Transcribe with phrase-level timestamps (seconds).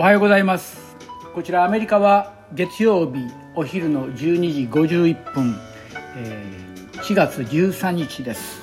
[0.00, 0.96] おはようございます。
[1.34, 3.18] こちらアメリカは月曜日
[3.56, 5.58] お昼の12時51分、
[6.14, 8.60] えー、4月13日です。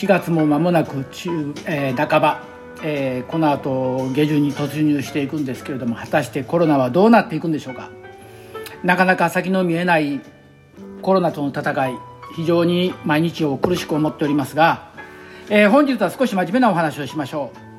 [0.00, 2.42] 4月も間もなく中、えー、半ば、
[2.82, 7.90] えー、この後下旬に突入していくんですけれども果たしてコロナはどうなっていくんでしょうか。
[8.82, 10.22] なかなか先の見えない
[11.02, 11.94] コロナとの戦い
[12.34, 14.88] 非常に毎日を苦しく思っておりますが、
[15.50, 17.73] えー、本日は少し真面目なお話をしましょう。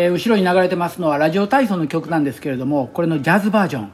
[0.00, 3.92] えー、後ろに流れてますのはラジオ体操の曲なんですけれどもこれのジャズバージョン、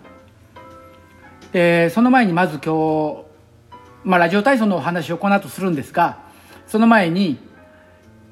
[1.55, 3.25] えー、その前にまず今日、
[4.05, 6.19] まあ、ラジオ体操のお話をこの後するんですが
[6.67, 7.39] その前に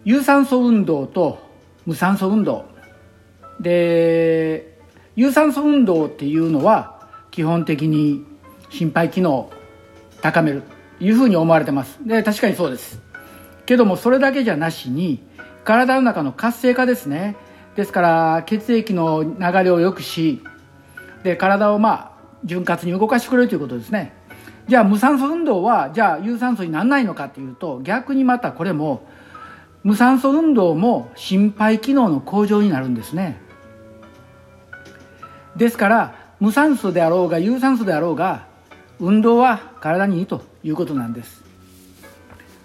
[0.04, 1.38] 有酸素運動と
[1.86, 2.66] 無酸素運動。
[3.58, 4.78] で
[5.16, 8.22] 有酸素運動っていうのは基本的に
[8.68, 9.52] 心肺機能を
[10.20, 10.62] 高める
[10.98, 11.98] というふうに思われてます。
[12.06, 13.00] で確かにそうです。
[13.64, 15.22] けどもそれだけじゃなしに
[15.64, 17.36] 体の中の活性化ですね。
[17.76, 20.42] ですから血液の流れを良くし
[21.22, 22.12] で体をまあ
[22.44, 24.14] 潤滑に動かしてくれるということですね。
[24.68, 29.06] じゃあ無酸素運動はじゃあ有酸素にならないのかっていうと逆にまたこれも
[29.82, 33.40] 無酸素運動も心肺機能の向上になるんですね。
[35.56, 38.46] ですから無酸素であろうが有酸素であろうが
[39.00, 41.42] 運動は体にいいということなんです。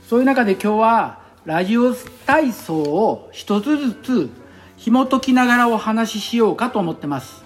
[0.07, 1.93] そういう中で今日はラジオ
[2.25, 4.29] 体操を一つずつ
[4.77, 7.43] 紐解きながらお話ししようかと思ってます、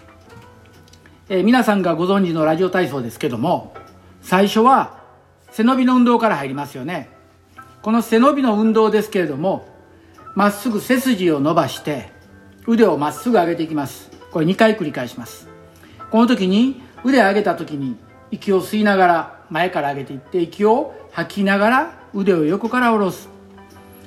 [1.30, 3.74] えー、皆さんがご存知のラジオ体操ですけども
[4.22, 5.02] 最初は
[5.52, 7.10] 背伸びの運動から入りますよね。
[7.82, 9.68] この背伸びの運動ですけれども
[10.36, 12.12] まっすぐ背筋を伸ばして
[12.68, 14.12] 腕をまっすぐ上げていきます。
[14.32, 15.50] これ2回繰り返します。
[16.10, 17.98] この時に腕上げた時に
[18.30, 23.30] 息を吸いながら前から上げていって息を吐きながら腕を横から下ろす。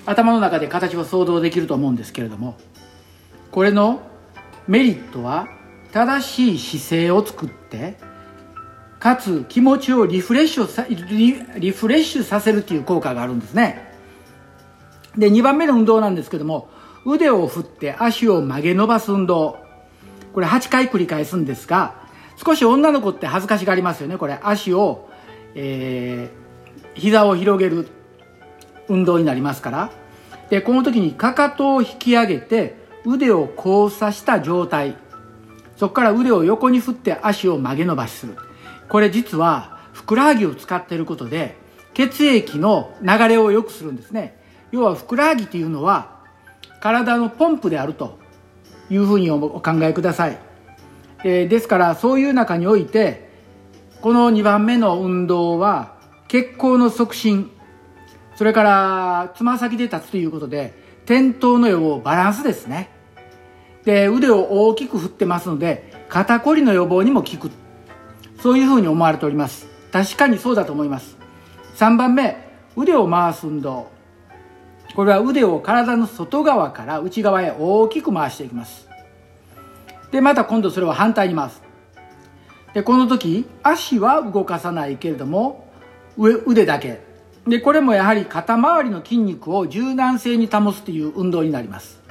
[0.06, 2.56] 頭の中で形を想像できると思うんですけれども
[3.54, 4.03] これの
[4.66, 5.47] メリットは
[5.92, 7.94] 正しい姿勢を作って
[8.98, 13.94] かつ気持ちをリフレッシュさリフレッシュさせるという効果があるんですね。
[15.16, 16.69] で2番目の運動なんですけども
[17.06, 19.59] 腕を振って足を曲げ伸ばす運動。
[20.32, 21.94] これ8回繰り返すんですが
[22.44, 24.19] 少し女の子って恥ずかしがりますよね。
[24.19, 25.09] これ足を、
[25.54, 27.87] えー、膝を広げる
[28.88, 29.93] 運動になりますから。
[30.50, 34.97] でこの時にかかとを引き上げて腕を交差した状態。
[35.76, 38.37] そこから腕を横に振って足を曲げ伸ばしする。
[38.88, 41.56] これ実はふくらはぎを使っていることで
[41.94, 44.38] 血液の流れを良くするんですね。
[44.72, 46.14] 要はふくらはぎというのは
[46.81, 48.19] 体のポンプであると
[48.91, 50.38] いうふうにお考えください、
[51.25, 53.31] えー、ですからそういう中において
[54.00, 55.97] この2番目の運動は
[56.28, 57.50] 血行の促進
[58.37, 62.91] それからつま先で立つということで転倒の予防バランスですね。
[63.84, 67.50] で腕を大きく振ってますので肩こりの予防にも効く。
[68.41, 69.67] そういうふうに思われております。
[69.93, 71.17] 確かにそうだと思います。
[71.77, 72.37] 3番目
[72.77, 73.89] 腕を回す運動。
[74.94, 78.89] これは腕を体の外側から内側へ大きく回していきます。
[80.12, 81.62] でまた今度それを反対に回す。
[82.75, 85.69] でこの時足は動かさないけれども
[86.17, 87.00] 腕だけ。
[87.47, 92.03] でこれもやはり肩周りの筋肉を柔軟性に保つという運動になります。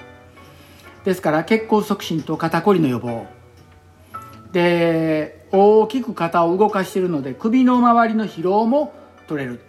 [1.03, 3.25] ですから血行促進と肩こりの予防。
[4.51, 8.93] で大きく肩を動かしているので首の周りの疲労も
[9.27, 9.59] 取れる。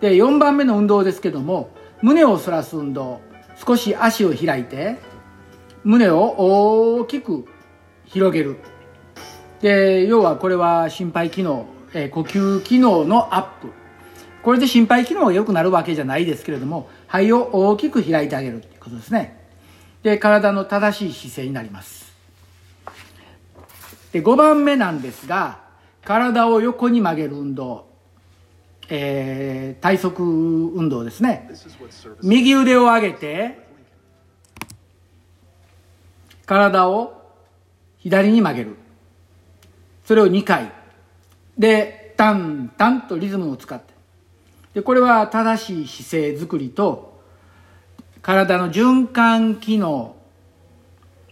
[0.00, 1.70] で4番目の運動ですけども
[2.02, 3.20] 胸を反らす運動。
[3.64, 4.98] 少し足を開いて
[5.82, 7.46] 胸を大きく
[8.04, 8.56] 広げる。
[9.60, 13.72] で要はこれは心肺機能、え呼吸機能のアップ。
[14.42, 19.45] これで心肺機能が良くなるわけじゃないですけれども肺を大きく開いてあげるということですね。
[20.06, 22.14] で体の正しい姿勢になります。
[24.12, 25.64] で5番目なんですが
[26.04, 27.88] 体を横に曲げる運動、
[28.88, 31.50] えー、体側運動ですね。
[32.22, 33.66] 右腕を上げて
[36.46, 37.32] 体を
[37.98, 38.76] 左に曲げる。
[40.04, 40.70] それを2回。
[41.58, 43.92] でタンタンとリズムを使って。
[44.72, 47.15] でこれは正しい姿勢づくりと
[48.26, 50.16] 体の循環機能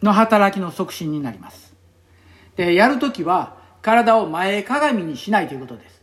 [0.00, 1.74] の働きの促進になります。
[2.54, 6.02] で、やるときは体を前かがみにしないということです。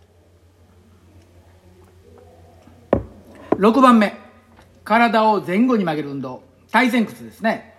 [3.51, 4.17] 6番目、
[4.83, 6.43] 体を前後に曲げる運動。
[6.73, 7.73] 対前屈ですね。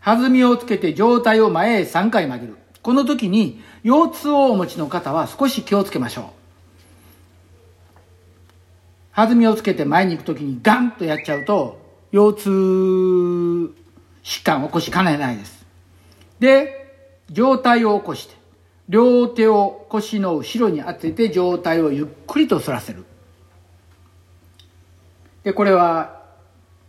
[0.00, 2.56] 弾みをつけて上体を前へ3回曲げる。
[2.82, 6.24] この時に腰痛をお持ちの方は少し気をつけましょう。
[9.16, 11.81] 弾みをつけて前に行く時にガンとやっちゃうと
[12.12, 13.74] 腰痛
[14.22, 15.66] 疾患を起こしかねないです。
[16.38, 16.94] で、
[17.30, 18.36] 上体を起こして、
[18.88, 23.04] 両手を腰の後ろに当てて上体をゆっくりと反らせる。
[25.42, 26.20] で、これは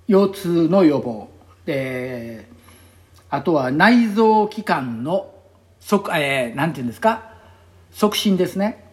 [0.07, 1.29] 腰痛の予防。
[1.65, 2.47] で、
[3.29, 5.33] あとは内臓器官の
[5.79, 7.31] 促、えー、なんて言うんですか？
[7.91, 8.83] 促進ですね。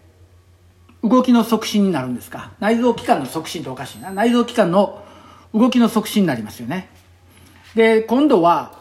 [1.03, 2.53] 動きの促進になるんですか？
[2.61, 4.13] 内臓器官の促進っておかしいな。
[4.13, 5.00] 内臓器官の
[5.55, 6.89] 動きの促進になりますよね。
[7.75, 8.79] で、今度は、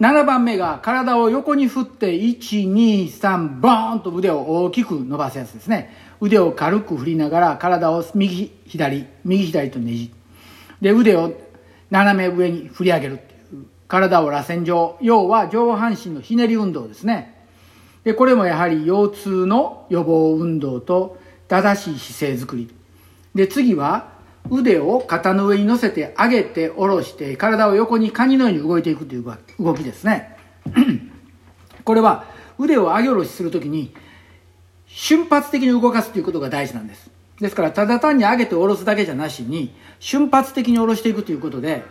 [0.00, 5.94] 7番目が体を横に振って1、2、3、ボーンと腕を大きく伸ばすやつですね。
[6.20, 10.12] 腕を軽く振りながら体を右、左、右左とねじ。
[10.82, 11.32] で、腕を
[11.90, 13.66] 斜め上に振り上げるっていう。
[13.88, 14.98] 体を螺旋状。
[15.00, 17.34] 要は上半身のひねり運動ですね。
[18.04, 21.18] で、これもやはり腰痛の予防運動と
[21.48, 22.68] 正しい姿勢づくり。
[23.34, 24.15] で、次は
[24.50, 29.24] 腕を肩の上に乗せて上げて下ろして体を横にカニのように動いていくという
[29.58, 30.36] 動きですね。
[31.84, 32.24] これは
[32.58, 33.94] 腕を上げ下ろしするときに
[34.86, 37.10] 瞬発的に動かすということが大事なんです。
[37.40, 41.82] ですからただ単に上げて下ろすだけじゃなしに瞬発的に下ろしていくということで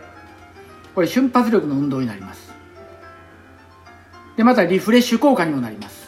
[0.94, 2.46] これ瞬発力の運動になります。
[4.36, 6.06] で、またリフレッシュ効果にもなります。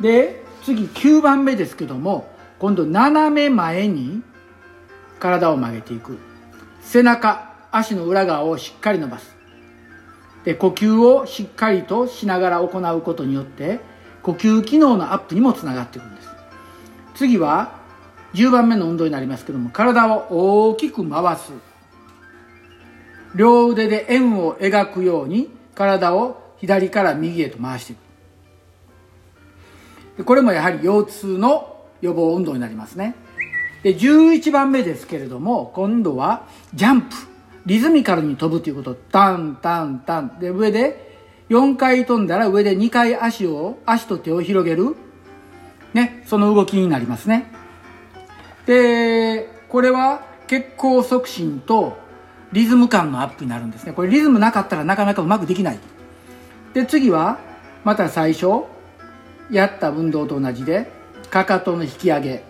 [0.00, 2.31] で、次9番目ですけども
[2.62, 4.22] 今度斜め前に
[5.18, 6.16] 体を曲げていく。
[6.80, 9.34] 背中足の裏側をしっかり伸ばす。
[10.44, 13.80] で呼吸をしっかりとしながら行うことによって
[14.22, 16.28] 呼吸機能のアップにもつながっていくんです。
[17.16, 17.80] 次は
[18.34, 21.50] 10番目の運動になりますけども体を大きく回す。
[23.34, 27.96] 両腕で円を描くように体を左から右へと回してい
[30.18, 30.24] く。
[30.24, 31.71] これもやはり腰痛の
[32.02, 33.14] 予防運動になりますね。
[33.82, 37.08] で11番目ですけれども今度はジャンプ。
[37.64, 38.94] リズミカルに飛ぶということ。
[38.94, 40.38] タンタンタン。
[40.40, 41.16] で上で
[41.48, 44.96] 4回飛んだら上で2回足を足と手を広げる。
[45.94, 47.50] ねその動きになりますね。
[48.66, 51.96] でこれは血行促進と
[52.52, 53.92] リズム感のアップになるんですね。
[53.92, 55.78] これリズムなかったらなかなかうまくできない。
[56.74, 57.38] で次は
[57.84, 58.64] また最初
[59.50, 60.90] やった運動と同じで
[61.32, 62.44] かかとの引き上げ。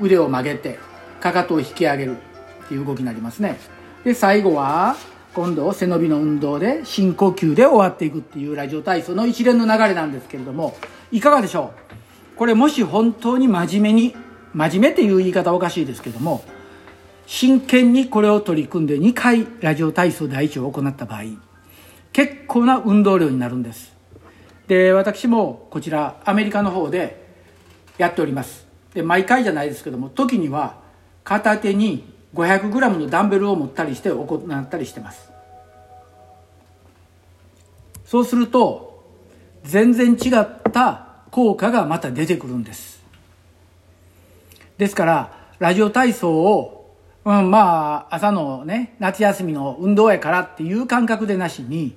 [0.00, 0.78] 腕を曲げて
[1.20, 2.16] かかとを引き上げる。
[2.64, 3.58] っていう動きになりますね。
[4.02, 4.96] で最後は
[5.34, 10.74] 今度背伸びの運動で深呼吸で終わっていくっていうラジオ体操の一連の流れなんですけれども
[11.10, 11.72] いかがでしょ
[12.34, 12.36] う？
[12.36, 14.16] これもし本当に真面目に
[14.54, 16.44] 真面目っていう言い方おかしいですけども
[17.26, 21.24] 真剣にこれを取り組んで2回ラジオ体操第一を行った場合
[22.12, 23.92] 結構な運動量になるんです。
[24.66, 27.21] で私もこちらアメリカの方で
[27.98, 28.66] やっております。
[28.94, 30.80] で毎回じゃないですけども時には
[31.24, 32.04] 片手に
[32.34, 35.30] 500g のダンベルを持ったりして行ったりしてます。
[38.04, 39.02] そうすると
[39.64, 43.02] 全然違った効果がまた出てくるんです。
[44.76, 51.96] ですからラジオ体操を、うん、まあ朝のね夏休みの運動やからっていう感覚でなしに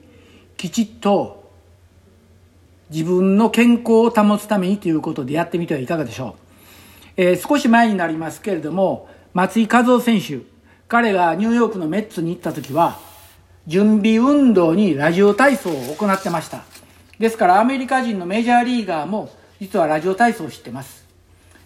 [0.56, 1.45] きちっと
[2.96, 7.12] 自分の健康を保つためにということでやってみてはいかがでしょう。
[7.18, 10.40] えー、少し前になりますけれども、松井和夫選手、
[10.88, 12.98] 彼がニューヨークのメッツに行った時は、
[13.68, 16.64] 準備運動にラジオ体操を行ってました。
[17.20, 21.06] ですからアメリカ人のメジャーリーガーも実はラジオ体操を知ってます。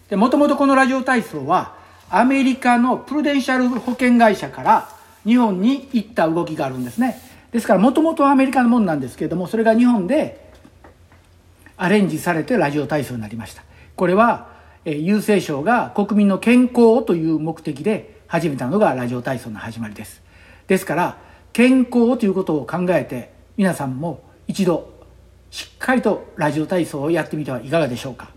[0.08, 1.76] で、もともとこのラジオ体操は
[2.10, 4.88] アメリカのプルデンシャル保険会社から
[5.24, 7.20] 日本に行った動きがあるんですね。
[7.52, 10.49] ですからもともとアメリカのもんなんですけれども、それが日本で
[11.82, 13.64] アレンジされてラジオ体操になりました。
[13.96, 14.48] これは、
[14.84, 20.22] え郵政省が国民の健康という目的で始めたのがラジオ体操の始まりです。
[20.66, 21.18] ですから、
[21.54, 24.92] 健康ということを考えて、皆さんも一度
[25.50, 28.28] しっかりとラジオ体操をやってみてはいかがでしょうか。